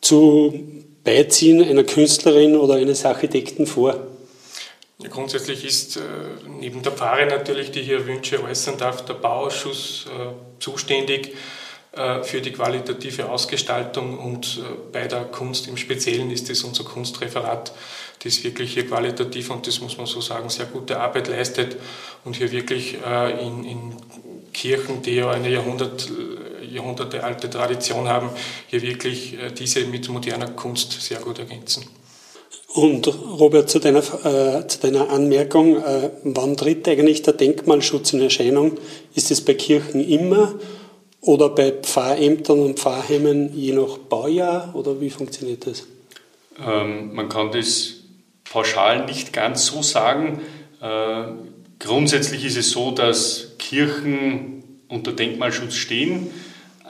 zu 0.00 0.73
Beiziehen 1.04 1.62
einer 1.62 1.84
Künstlerin 1.84 2.56
oder 2.56 2.74
eines 2.74 3.04
Architekten 3.04 3.66
vor? 3.66 4.08
Grundsätzlich 5.10 5.64
ist 5.64 5.96
äh, 5.96 6.00
neben 6.60 6.82
der 6.82 6.92
Pfarre 6.92 7.26
natürlich, 7.26 7.70
die 7.70 7.82
hier 7.82 8.06
Wünsche 8.06 8.42
äußern 8.42 8.78
darf, 8.78 9.04
der 9.04 9.14
Bauausschuss 9.14 10.06
äh, 10.06 10.32
zuständig 10.60 11.34
äh, 11.92 12.22
für 12.22 12.40
die 12.40 12.52
qualitative 12.52 13.28
Ausgestaltung 13.28 14.18
und 14.18 14.62
bei 14.92 15.06
der 15.06 15.24
Kunst 15.24 15.66
im 15.68 15.76
Speziellen 15.76 16.30
ist 16.30 16.48
es 16.48 16.62
unser 16.62 16.84
Kunstreferat, 16.84 17.72
das 18.22 18.42
wirklich 18.44 18.74
hier 18.74 18.86
qualitativ 18.86 19.50
und 19.50 19.66
das 19.66 19.80
muss 19.80 19.98
man 19.98 20.06
so 20.06 20.20
sagen, 20.20 20.48
sehr 20.48 20.66
gute 20.66 21.00
Arbeit 21.00 21.28
leistet 21.28 21.76
und 22.24 22.36
hier 22.36 22.50
wirklich 22.52 22.94
in, 22.94 23.64
in 23.64 23.96
Kirchen, 24.54 25.02
die 25.02 25.16
ja 25.16 25.30
eine 25.30 25.50
Jahrhundert, 25.50 26.08
jahrhundertealte 26.74 27.48
Tradition 27.48 28.08
haben, 28.08 28.30
hier 28.66 28.82
wirklich 28.82 29.36
diese 29.58 29.86
mit 29.86 30.08
moderner 30.08 30.50
Kunst 30.50 31.00
sehr 31.00 31.20
gut 31.20 31.38
ergänzen. 31.38 31.84
Und 32.74 33.06
Robert, 33.06 33.70
zu 33.70 33.78
deiner, 33.78 34.00
äh, 34.00 34.66
zu 34.66 34.80
deiner 34.80 35.08
Anmerkung, 35.08 35.76
äh, 35.76 36.10
wann 36.24 36.56
tritt 36.56 36.88
eigentlich 36.88 37.22
der 37.22 37.34
Denkmalschutz 37.34 38.12
in 38.14 38.20
Erscheinung? 38.20 38.72
Ist 39.14 39.30
es 39.30 39.44
bei 39.44 39.54
Kirchen 39.54 40.00
immer 40.00 40.56
oder 41.20 41.50
bei 41.50 41.70
Pfarrämtern 41.70 42.58
und 42.58 42.80
Pfarrheimen 42.80 43.56
je 43.56 43.74
nach 43.74 43.98
Baujahr 43.98 44.74
oder 44.74 45.00
wie 45.00 45.10
funktioniert 45.10 45.68
das? 45.68 45.86
Ähm, 46.58 47.14
man 47.14 47.28
kann 47.28 47.52
das 47.52 47.92
pauschal 48.42 49.06
nicht 49.06 49.32
ganz 49.32 49.66
so 49.66 49.80
sagen. 49.82 50.40
Äh, 50.80 51.26
grundsätzlich 51.78 52.44
ist 52.44 52.56
es 52.56 52.70
so, 52.70 52.90
dass 52.90 53.52
Kirchen 53.58 54.64
unter 54.88 55.12
Denkmalschutz 55.12 55.74
stehen. 55.74 56.28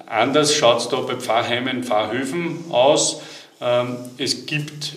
Anders 0.06 0.54
schaut 0.54 0.80
es 0.80 0.88
da 0.88 0.96
bei 1.00 1.16
Pfarrheimen, 1.16 1.84
Pfarrhöfen 1.84 2.64
aus. 2.70 3.20
Ähm, 3.60 3.96
es 4.18 4.46
gibt 4.46 4.94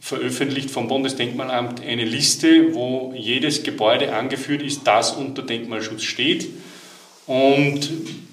veröffentlicht 0.00 0.70
vom 0.70 0.88
Bundesdenkmalamt 0.88 1.80
eine 1.86 2.04
Liste, 2.04 2.74
wo 2.74 3.14
jedes 3.16 3.62
Gebäude 3.62 4.14
angeführt 4.14 4.62
ist, 4.62 4.86
das 4.86 5.12
unter 5.12 5.42
Denkmalschutz 5.42 6.02
steht. 6.02 6.48
Und 7.26 7.88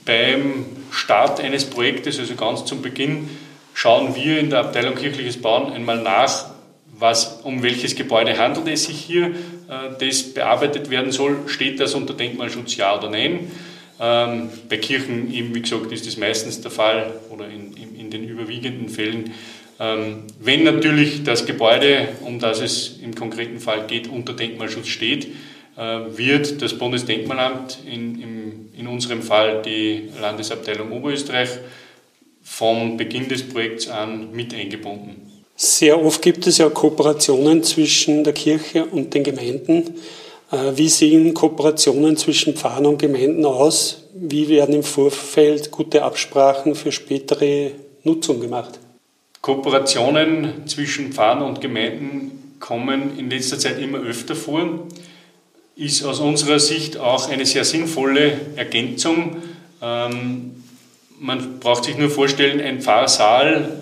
beim 0.06 0.66
Start 0.92 1.40
eines 1.40 1.66
Projektes, 1.66 2.18
also 2.18 2.36
ganz 2.36 2.66
zum 2.66 2.82
Beginn, 2.82 3.30
schauen 3.74 4.16
wir 4.16 4.40
in 4.40 4.50
der 4.50 4.60
Abteilung 4.60 4.96
Kirchliches 4.96 5.42
Bauen 5.42 5.72
einmal 5.72 6.02
nach, 6.02 6.50
was, 6.98 7.40
um 7.44 7.62
welches 7.62 7.96
Gebäude 7.96 8.38
handelt 8.38 8.68
es 8.68 8.86
sich 8.86 9.00
hier, 9.00 9.28
äh, 9.28 9.32
das 10.00 10.34
bearbeitet 10.34 10.90
werden 10.90 11.12
soll. 11.12 11.38
Steht 11.48 11.80
das 11.80 11.94
unter 11.94 12.14
Denkmalschutz, 12.14 12.76
ja 12.78 12.98
oder 12.98 13.10
nein? 13.10 13.52
Ähm, 14.00 14.50
bei 14.70 14.78
Kirchen 14.78 15.34
eben, 15.34 15.54
wie 15.54 15.62
gesagt, 15.62 15.92
ist 15.92 16.08
das 16.08 16.18
meistens 16.18 16.62
der 16.62 16.72
Fall 16.72 17.14
oder 17.30 17.48
in, 17.48 17.74
in 17.76 18.10
den 18.10 18.28
überwiegenden 18.28 18.90
Fällen 18.90 19.34
ähm, 19.80 20.24
wenn 20.40 20.64
natürlich 20.64 21.24
das 21.24 21.46
Gebäude, 21.46 22.10
um 22.22 22.40
das 22.40 22.60
es 22.60 23.00
im 23.02 23.16
konkreten 23.16 23.60
Fall 23.60 23.88
geht, 23.88 24.10
unter 24.10 24.34
Denkmalschutz 24.34 24.88
steht, 24.88 25.28
äh, 25.78 26.00
wird 26.18 26.62
das 26.62 26.78
Bundesdenkmalamt, 26.78 27.80
in, 27.90 28.70
in 28.78 28.88
unserem 28.88 29.22
Fall 29.22 29.62
die 29.62 30.10
Landesabteilung 30.20 30.92
Oberösterreich, 30.92 31.50
vom 32.44 32.98
Beginn 32.98 33.30
des 33.30 33.44
Projekts 33.44 33.88
an 33.88 34.32
mit 34.34 34.54
eingebunden. 34.54 35.44
Sehr 35.56 36.04
oft 36.04 36.22
gibt 36.22 36.48
es 36.48 36.58
ja 36.58 36.70
Kooperationen 36.70 37.64
zwischen 37.64 38.24
der 38.24 38.34
Kirche 38.34 38.86
und 38.86 39.14
den 39.14 39.24
Gemeinden. 39.24 39.96
Äh, 40.52 40.78
wie 40.78 40.90
sehen 40.90 41.34
Kooperationen 41.34 42.18
zwischen 42.18 42.56
Pfarrern 42.56 42.88
und 42.88 42.98
Gemeinden 43.00 43.46
aus? 43.46 44.04
Wie 44.14 44.50
werden 44.50 44.76
im 44.76 44.84
Vorfeld 44.84 45.72
gute 45.72 46.04
Absprachen 46.04 46.76
für 46.76 46.92
spätere 46.92 47.72
Nutzung 48.04 48.42
gemacht? 48.42 48.80
Kooperationen 49.42 50.68
zwischen 50.68 51.14
Pfarrern 51.14 51.44
und 51.44 51.62
Gemeinden 51.62 52.56
kommen 52.60 53.18
in 53.18 53.30
letzter 53.30 53.60
Zeit 53.60 53.80
immer 53.80 54.00
öfter 54.00 54.36
vor. 54.36 54.88
Ist 55.76 56.04
aus 56.04 56.20
unserer 56.20 56.60
Sicht 56.60 56.98
auch 56.98 57.30
eine 57.30 57.46
sehr 57.46 57.64
sinnvolle 57.64 58.34
Ergänzung. 58.58 59.38
Ähm, 59.82 60.64
man 61.20 61.60
braucht 61.60 61.86
sich 61.86 61.98
nur 61.98 62.10
vorstellen, 62.10 62.60
ein 62.60 62.82
Pfarrsaal 62.82 63.80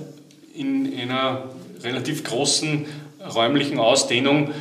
in 0.53 0.91
einer 0.99 1.49
relativ 1.81 2.23
großen 2.23 2.85
räumlichen 3.33 3.79
Ausdehnung 3.79 4.51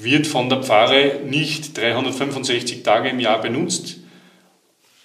wird 0.00 0.26
von 0.26 0.48
der 0.48 0.62
Pfarre 0.62 1.20
nicht 1.26 1.76
365 1.76 2.82
Tage 2.82 3.10
im 3.10 3.20
Jahr 3.20 3.40
benutzt. 3.40 3.98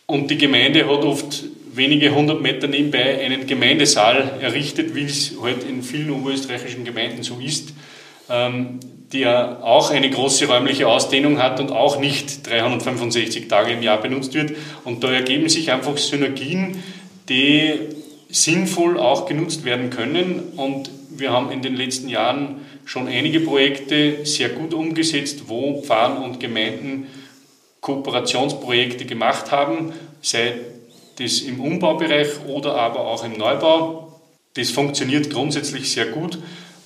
Und 0.06 0.32
die 0.32 0.38
Gemeinde 0.38 0.88
hat 0.88 1.04
oft 1.04 1.44
wenige 1.74 2.14
hundert 2.14 2.42
Meter 2.42 2.68
nebenbei 2.68 3.24
einen 3.24 3.46
Gemeindesaal 3.46 4.40
errichtet, 4.42 4.96
wie 4.96 5.04
es 5.04 5.34
heute 5.40 5.62
halt 5.62 5.70
in 5.70 5.84
vielen 5.84 6.12
oberösterreichischen 6.12 6.84
Gemeinden 6.84 7.24
so 7.24 7.40
ist, 7.40 7.74
ähm, 8.30 8.80
der 9.14 9.60
auch 9.64 9.92
eine 9.92 10.10
große 10.10 10.48
räumliche 10.48 10.88
Ausdehnung 10.88 11.42
hat 11.42 11.60
und 11.60 11.72
auch 11.72 12.00
nicht 12.00 12.48
365 12.50 13.48
Tage 13.48 13.72
im 13.74 13.82
Jahr 13.82 14.02
benutzt 14.02 14.34
wird. 14.34 14.54
Und 14.84 15.04
da 15.04 15.12
ergeben 15.12 15.50
sich 15.50 15.72
einfach 15.72 15.98
Synergien, 15.98 16.84
die 17.28 17.74
sinnvoll 18.30 19.00
auch 19.00 19.26
genutzt 19.26 19.66
werden 19.66 19.90
können. 19.90 20.54
Und 20.56 20.90
wir 21.10 21.32
haben 21.32 21.52
in 21.52 21.62
den 21.62 21.76
letzten 21.76 22.10
Jahren 22.10 22.62
schon 22.90 23.08
einige 23.08 23.42
Projekte 23.42 24.26
sehr 24.26 24.50
gut 24.50 24.74
umgesetzt, 24.74 25.44
wo 25.46 25.80
Pfarren 25.84 26.24
und 26.24 26.40
Gemeinden 26.40 27.06
Kooperationsprojekte 27.82 29.06
gemacht 29.06 29.52
haben, 29.52 29.94
sei 30.24 30.56
das 31.20 31.42
im 31.42 31.60
Umbaubereich 31.60 32.30
oder 32.48 32.74
aber 32.74 33.02
auch 33.02 33.24
im 33.24 33.34
Neubau. 33.34 34.20
Das 34.56 34.72
funktioniert 34.72 35.30
grundsätzlich 35.30 35.92
sehr 35.92 36.08
gut. 36.08 36.40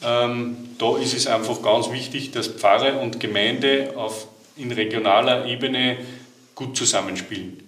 Ähm, 0.04 0.58
da 0.78 0.98
ist 0.98 1.16
es 1.16 1.26
einfach 1.26 1.62
ganz 1.62 1.90
wichtig, 1.90 2.32
dass 2.32 2.50
Pfarre 2.50 3.00
und 3.00 3.22
Gemeinde 3.22 3.94
auf, 3.96 4.28
in 4.58 4.74
regionaler 4.74 5.46
Ebene 5.46 5.96
gut 6.54 6.76
zusammenspielen. 6.76 7.64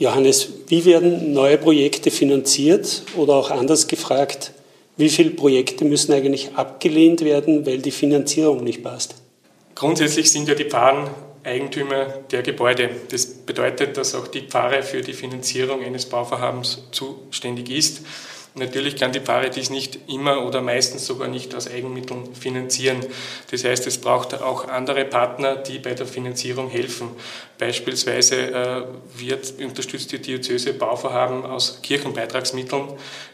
Johannes, 0.00 0.48
wie 0.66 0.84
werden 0.86 1.32
neue 1.32 1.56
Projekte 1.56 2.10
finanziert 2.10 3.02
oder 3.16 3.34
auch 3.34 3.52
anders 3.52 3.86
gefragt, 3.86 4.54
wie 4.96 5.08
viele 5.08 5.30
Projekte 5.30 5.84
müssen 5.84 6.12
eigentlich 6.12 6.54
abgelehnt 6.54 7.22
werden, 7.22 7.66
weil 7.66 7.78
die 7.78 7.90
Finanzierung 7.90 8.64
nicht 8.64 8.82
passt? 8.82 9.14
Grundsätzlich 9.74 10.30
sind 10.30 10.48
ja 10.48 10.54
die 10.54 10.64
Pfarren 10.64 11.08
Eigentümer 11.42 12.06
der 12.30 12.42
Gebäude. 12.42 12.90
Das 13.10 13.26
bedeutet, 13.26 13.96
dass 13.96 14.14
auch 14.14 14.28
die 14.28 14.42
Pfarre 14.42 14.82
für 14.82 15.00
die 15.00 15.14
Finanzierung 15.14 15.82
eines 15.82 16.06
Bauvorhabens 16.06 16.82
zuständig 16.90 17.70
ist. 17.70 18.02
Natürlich 18.54 18.96
kann 18.96 19.12
die 19.12 19.20
Pfarre 19.20 19.48
dies 19.48 19.70
nicht 19.70 19.98
immer 20.08 20.44
oder 20.44 20.60
meistens 20.60 21.06
sogar 21.06 21.28
nicht 21.28 21.54
aus 21.54 21.70
Eigenmitteln 21.70 22.34
finanzieren. 22.34 22.98
Das 23.50 23.64
heißt, 23.64 23.86
es 23.86 23.98
braucht 23.98 24.34
auch 24.42 24.66
andere 24.68 25.04
Partner, 25.04 25.56
die 25.56 25.78
bei 25.78 25.94
der 25.94 26.06
Finanzierung 26.06 26.68
helfen. 26.68 27.10
Beispielsweise 27.58 28.36
äh, 28.36 28.82
wird, 29.16 29.54
unterstützt 29.60 30.10
die 30.10 30.18
Diözese 30.18 30.72
Bauvorhaben 30.72 31.44
aus 31.44 31.80
Kirchenbeitragsmitteln. 31.82 32.88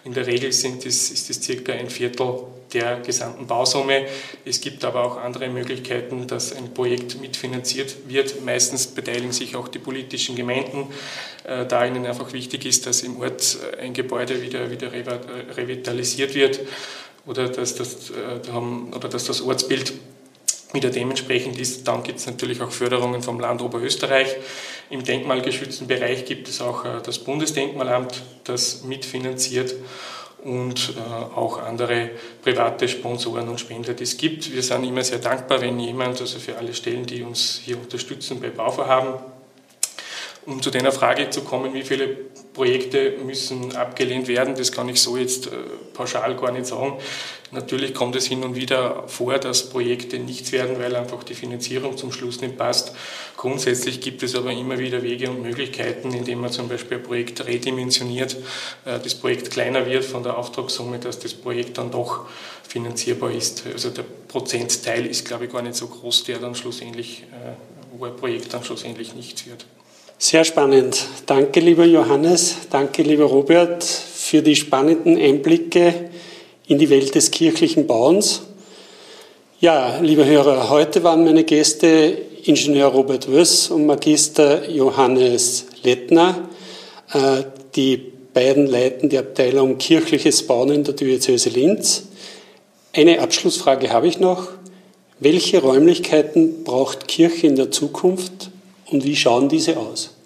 In 0.05 0.13
der 0.13 0.27
Regel 0.27 0.53
sind 0.53 0.85
das, 0.85 1.11
ist 1.11 1.31
das 1.31 1.43
circa 1.43 1.73
ein 1.73 1.89
Viertel 1.89 2.45
der 2.73 3.01
gesamten 3.01 3.47
Bausumme. 3.47 4.07
Es 4.45 4.61
gibt 4.61 4.85
aber 4.85 5.05
auch 5.05 5.17
andere 5.19 5.49
Möglichkeiten, 5.49 6.27
dass 6.27 6.55
ein 6.55 6.75
Projekt 6.75 7.21
mitfinanziert 7.21 8.09
wird. 8.09 8.45
Meistens 8.45 8.87
beteiligen 8.89 9.33
sich 9.33 9.57
auch 9.57 9.69
die 9.69 9.79
politischen 9.79 10.37
Gemeinden, 10.37 10.89
da 11.69 11.87
ihnen 11.87 12.07
einfach 12.07 12.33
wichtig 12.33 12.67
ist, 12.67 12.87
dass 12.87 13.03
im 13.03 13.21
Ort 13.21 13.59
ein 13.81 13.93
Gebäude 13.93 14.43
wieder, 14.43 14.71
wieder 14.71 14.91
revitalisiert 15.57 16.35
wird 16.35 16.61
oder 17.27 17.49
dass 17.49 17.75
das, 17.75 18.11
äh, 18.11 18.51
oder 18.51 19.09
dass 19.09 19.25
das 19.25 19.43
Ortsbild 19.43 19.93
wieder 20.73 20.91
dementsprechend 20.91 21.59
ist. 21.59 21.87
Dann 21.87 22.03
gibt 22.03 22.19
es 22.19 22.27
natürlich 22.27 22.61
auch 22.61 22.71
Förderungen 22.71 23.23
vom 23.23 23.41
Land 23.41 23.63
Oberösterreich. 23.63 24.35
Im 24.91 25.05
denkmalgeschützten 25.05 25.87
Bereich 25.87 26.25
gibt 26.25 26.49
es 26.49 26.61
auch 26.61 26.85
äh, 26.85 27.01
das 27.05 27.19
Bundesdenkmalamt, 27.19 28.23
das 28.45 28.85
mitfinanziert 28.85 29.75
und 30.45 30.95
äh, 30.97 31.37
auch 31.37 31.59
andere 31.59 32.11
private 32.43 32.89
Sponsoren 32.89 33.49
und 33.49 33.59
Spender, 33.59 33.95
die 33.95 34.05
es 34.05 34.17
gibt. 34.17 34.53
Wir 34.53 34.63
sind 34.63 34.85
immer 34.85 35.03
sehr 35.03 35.19
dankbar, 35.19 35.61
wenn 35.61 35.79
jemand, 35.81 36.21
also 36.21 36.39
für 36.39 36.57
alle 36.57 36.75
Stellen, 36.75 37.07
die 37.07 37.23
uns 37.23 37.61
hier 37.65 37.79
unterstützen 37.79 38.41
bei 38.41 38.51
Bauvorhaben, 38.51 39.15
um 40.47 40.63
zu 40.63 40.71
deiner 40.71 40.93
Frage 40.93 41.29
zu 41.31 41.43
kommen, 41.43 41.75
wie 41.75 41.83
viele 41.83 42.09
Projekte 42.55 43.15
müssen 43.25 43.75
abgelehnt 43.77 44.29
werden, 44.29 44.55
das 44.55 44.73
kann 44.73 44.89
ich 44.89 45.03
so 45.03 45.17
jetzt 45.17 45.49
äh, 45.49 45.51
pauschal 45.93 46.37
gar 46.37 46.53
nicht 46.53 46.67
sagen. 46.67 46.99
Natürlich 47.53 47.95
kommt 47.95 48.17
es 48.17 48.27
hin 48.27 48.43
und 48.43 48.57
wieder 48.57 49.05
vor, 49.09 49.39
dass 49.39 49.69
Projekte 49.69 50.19
nichts 50.19 50.53
werden, 50.53 50.79
weil 50.81 50.97
einfach 50.97 51.23
die 51.23 51.35
Finanzierung 51.35 51.97
zum 51.97 52.13
Schluss 52.13 52.41
nicht 52.41 52.57
passt. 52.57 52.93
Grundsätzlich 53.37 54.01
gibt 54.01 54.23
es 54.23 54.35
aber 54.35 54.53
immer 54.53 54.79
wieder 54.79 55.03
Wege 55.03 55.31
und 55.31 55.43
Möglichkeiten, 55.43 56.13
indem 56.13 56.41
man 56.41 56.51
zum 56.51 56.69
Beispiel 56.69 56.99
ein 56.99 57.03
Projekt 57.03 57.45
redimensioniert, 57.47 58.37
äh, 58.85 58.99
das 59.03 59.15
Projekt 59.15 59.51
kleiner 59.51 59.85
wird 59.87 60.05
von 60.05 60.23
der 60.23 60.39
Auftragssumme, 60.39 60.99
dass 60.99 61.19
das 61.19 61.35
Projekt 61.35 61.79
dann 61.79 61.91
doch 61.91 62.27
finanzierbar 62.67 63.33
ist. 63.33 63.65
Also 63.67 63.91
der 63.91 64.05
Prozentteil 64.29 65.07
ist, 65.07 65.27
glaube 65.27 65.47
ich, 65.47 65.53
gar 65.53 65.63
nicht 65.63 65.75
so 65.75 65.89
groß, 65.89 66.25
der 66.25 66.39
dann 66.39 66.55
schlussendlich, 66.55 67.25
äh, 67.33 67.53
wo 67.99 68.07
ein 68.07 68.17
Projekt 68.17 68.55
dann 68.55 68.65
schlussendlich 68.65 69.15
nichts 69.15 69.47
wird. 69.47 69.67
Sehr 70.19 70.45
spannend. 70.45 70.97
Danke, 71.27 71.61
lieber 71.61 71.85
Johannes. 71.85 72.57
Danke, 72.71 73.03
lieber 73.03 73.27
Robert, 73.27 73.85
für 73.85 74.41
die 74.41 74.57
spannenden 74.57 75.19
Einblicke 75.19 76.09
in 76.67 76.79
die 76.79 76.89
Welt 76.89 77.15
des 77.15 77.31
kirchlichen 77.31 77.87
Bauens. 77.87 78.41
Ja, 79.61 79.99
liebe 80.01 80.25
Hörer, 80.25 80.71
heute 80.71 81.05
waren 81.05 81.23
meine 81.23 81.45
Gäste 81.45 82.17
Ingenieur 82.45 82.89
Robert 82.89 83.31
Wöss 83.31 83.69
und 83.71 83.85
Magister 83.85 84.67
Johannes 84.71 85.67
Lettner. 85.83 86.49
Äh, 87.13 87.43
die 87.75 87.99
beiden 88.33 88.67
leiten 88.67 89.11
die 89.11 89.19
Abteilung 89.19 89.77
Kirchliches 89.77 90.47
Bauen 90.47 90.71
in 90.71 90.85
der 90.85 90.95
Diözese 90.95 91.51
Linz. 91.51 92.05
Eine 92.95 93.21
Abschlussfrage 93.21 93.91
habe 93.91 94.09
ich 94.09 94.19
noch. 94.19 94.49
Welche 95.21 95.61
Räumlichkeiten 95.61 96.65
braucht 96.65 97.07
Kirche 97.07 97.49
in 97.49 97.57
der 97.57 97.71
Zukunft 97.71 98.51
und 98.91 99.05
wie 99.05 99.17
schauen 99.17 99.49
diese 99.49 99.77
aus? 99.77 100.17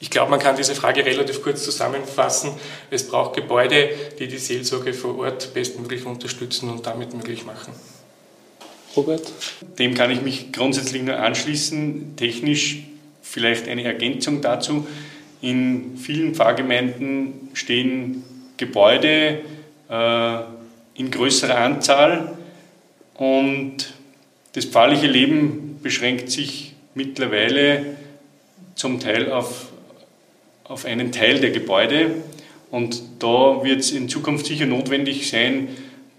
Ich 0.00 0.10
glaube, 0.10 0.30
man 0.30 0.38
kann 0.38 0.56
diese 0.56 0.74
Frage 0.74 1.04
relativ 1.04 1.42
kurz 1.42 1.64
zusammenfassen. 1.64 2.52
Es 2.90 3.08
braucht 3.08 3.34
Gebäude, 3.34 3.90
die 4.18 4.28
die 4.28 4.38
Seelsorge 4.38 4.94
vor 4.94 5.18
Ort 5.18 5.52
bestmöglich 5.54 6.06
unterstützen 6.06 6.70
und 6.70 6.86
damit 6.86 7.14
möglich 7.14 7.44
machen. 7.44 7.72
Robert? 8.96 9.32
Dem 9.78 9.94
kann 9.94 10.10
ich 10.10 10.22
mich 10.22 10.52
grundsätzlich 10.52 11.02
nur 11.02 11.18
anschließen. 11.18 12.14
Technisch 12.16 12.84
vielleicht 13.22 13.68
eine 13.68 13.84
Ergänzung 13.84 14.40
dazu. 14.40 14.86
In 15.40 15.98
vielen 15.98 16.34
Pfarrgemeinden 16.34 17.48
stehen 17.54 18.22
Gebäude 18.56 19.40
äh, 19.88 20.38
in 20.94 21.10
größerer 21.10 21.58
Anzahl 21.58 22.36
und 23.14 23.92
das 24.52 24.64
pfarrliche 24.64 25.06
Leben 25.06 25.78
beschränkt 25.82 26.30
sich 26.30 26.74
mittlerweile 26.94 27.97
zum 28.78 29.00
Teil 29.00 29.32
auf, 29.32 29.66
auf 30.64 30.84
einen 30.84 31.12
Teil 31.12 31.40
der 31.40 31.50
Gebäude. 31.50 32.22
Und 32.70 33.02
da 33.18 33.62
wird 33.64 33.80
es 33.80 33.90
in 33.90 34.08
Zukunft 34.08 34.46
sicher 34.46 34.66
notwendig 34.66 35.28
sein, 35.28 35.68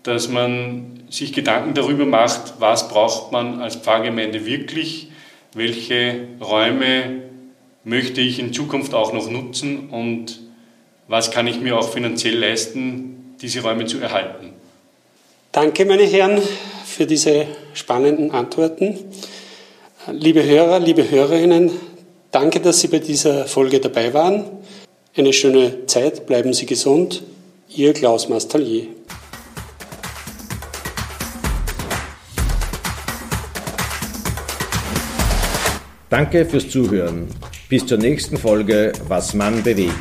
dass 0.04 0.28
man 0.28 1.04
sich 1.10 1.34
Gedanken 1.34 1.74
darüber 1.74 2.06
macht, 2.06 2.60
was 2.60 2.90
braucht 2.90 3.32
man 3.32 3.62
als 3.62 3.78
Pfarrgemeinde 3.78 4.46
wirklich, 4.46 5.08
welche 5.54 6.28
Räume 6.42 7.24
möchte 7.84 8.22
ich 8.22 8.40
in 8.40 8.54
Zukunft 8.54 8.94
auch 8.94 9.14
noch 9.14 9.30
nutzen 9.30 9.90
und 9.90 10.40
was 11.08 11.32
kann 11.32 11.48
ich 11.48 11.60
mir 11.60 11.78
auch 11.78 11.90
finanziell 11.90 12.38
leisten, 12.38 13.36
diese 13.42 13.62
Räume 13.64 13.86
zu 13.86 14.00
erhalten. 14.00 14.54
Danke, 15.52 15.86
meine 15.86 16.04
Herren, 16.04 16.42
für 16.86 17.08
diese 17.08 17.48
spannenden 17.74 18.32
Antworten. 18.32 19.00
Liebe 20.12 20.44
Hörer, 20.44 20.80
liebe 20.80 21.10
Hörerinnen, 21.10 21.72
Danke, 22.32 22.60
dass 22.60 22.80
Sie 22.80 22.88
bei 22.88 23.00
dieser 23.00 23.46
Folge 23.46 23.80
dabei 23.80 24.14
waren. 24.14 24.46
Eine 25.16 25.34
schöne 25.34 25.88
Zeit, 25.88 26.28
bleiben 26.28 26.54
Sie 26.54 26.68
gesund. 26.68 27.24
Ihr 27.70 27.94
Klaus 27.94 28.30
Mastallier. 28.30 28.84
Danke 36.10 36.46
fürs 36.46 36.70
Zuhören. 36.70 37.28
Bis 37.68 37.86
zur 37.86 37.98
nächsten 37.98 38.38
Folge 38.38 38.94
Was 39.08 39.34
man 39.34 39.64
bewegt. 39.64 39.94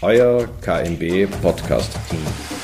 Euer 0.00 0.48
KMB 0.62 1.28
Podcast 1.40 1.92
Team. 2.08 2.55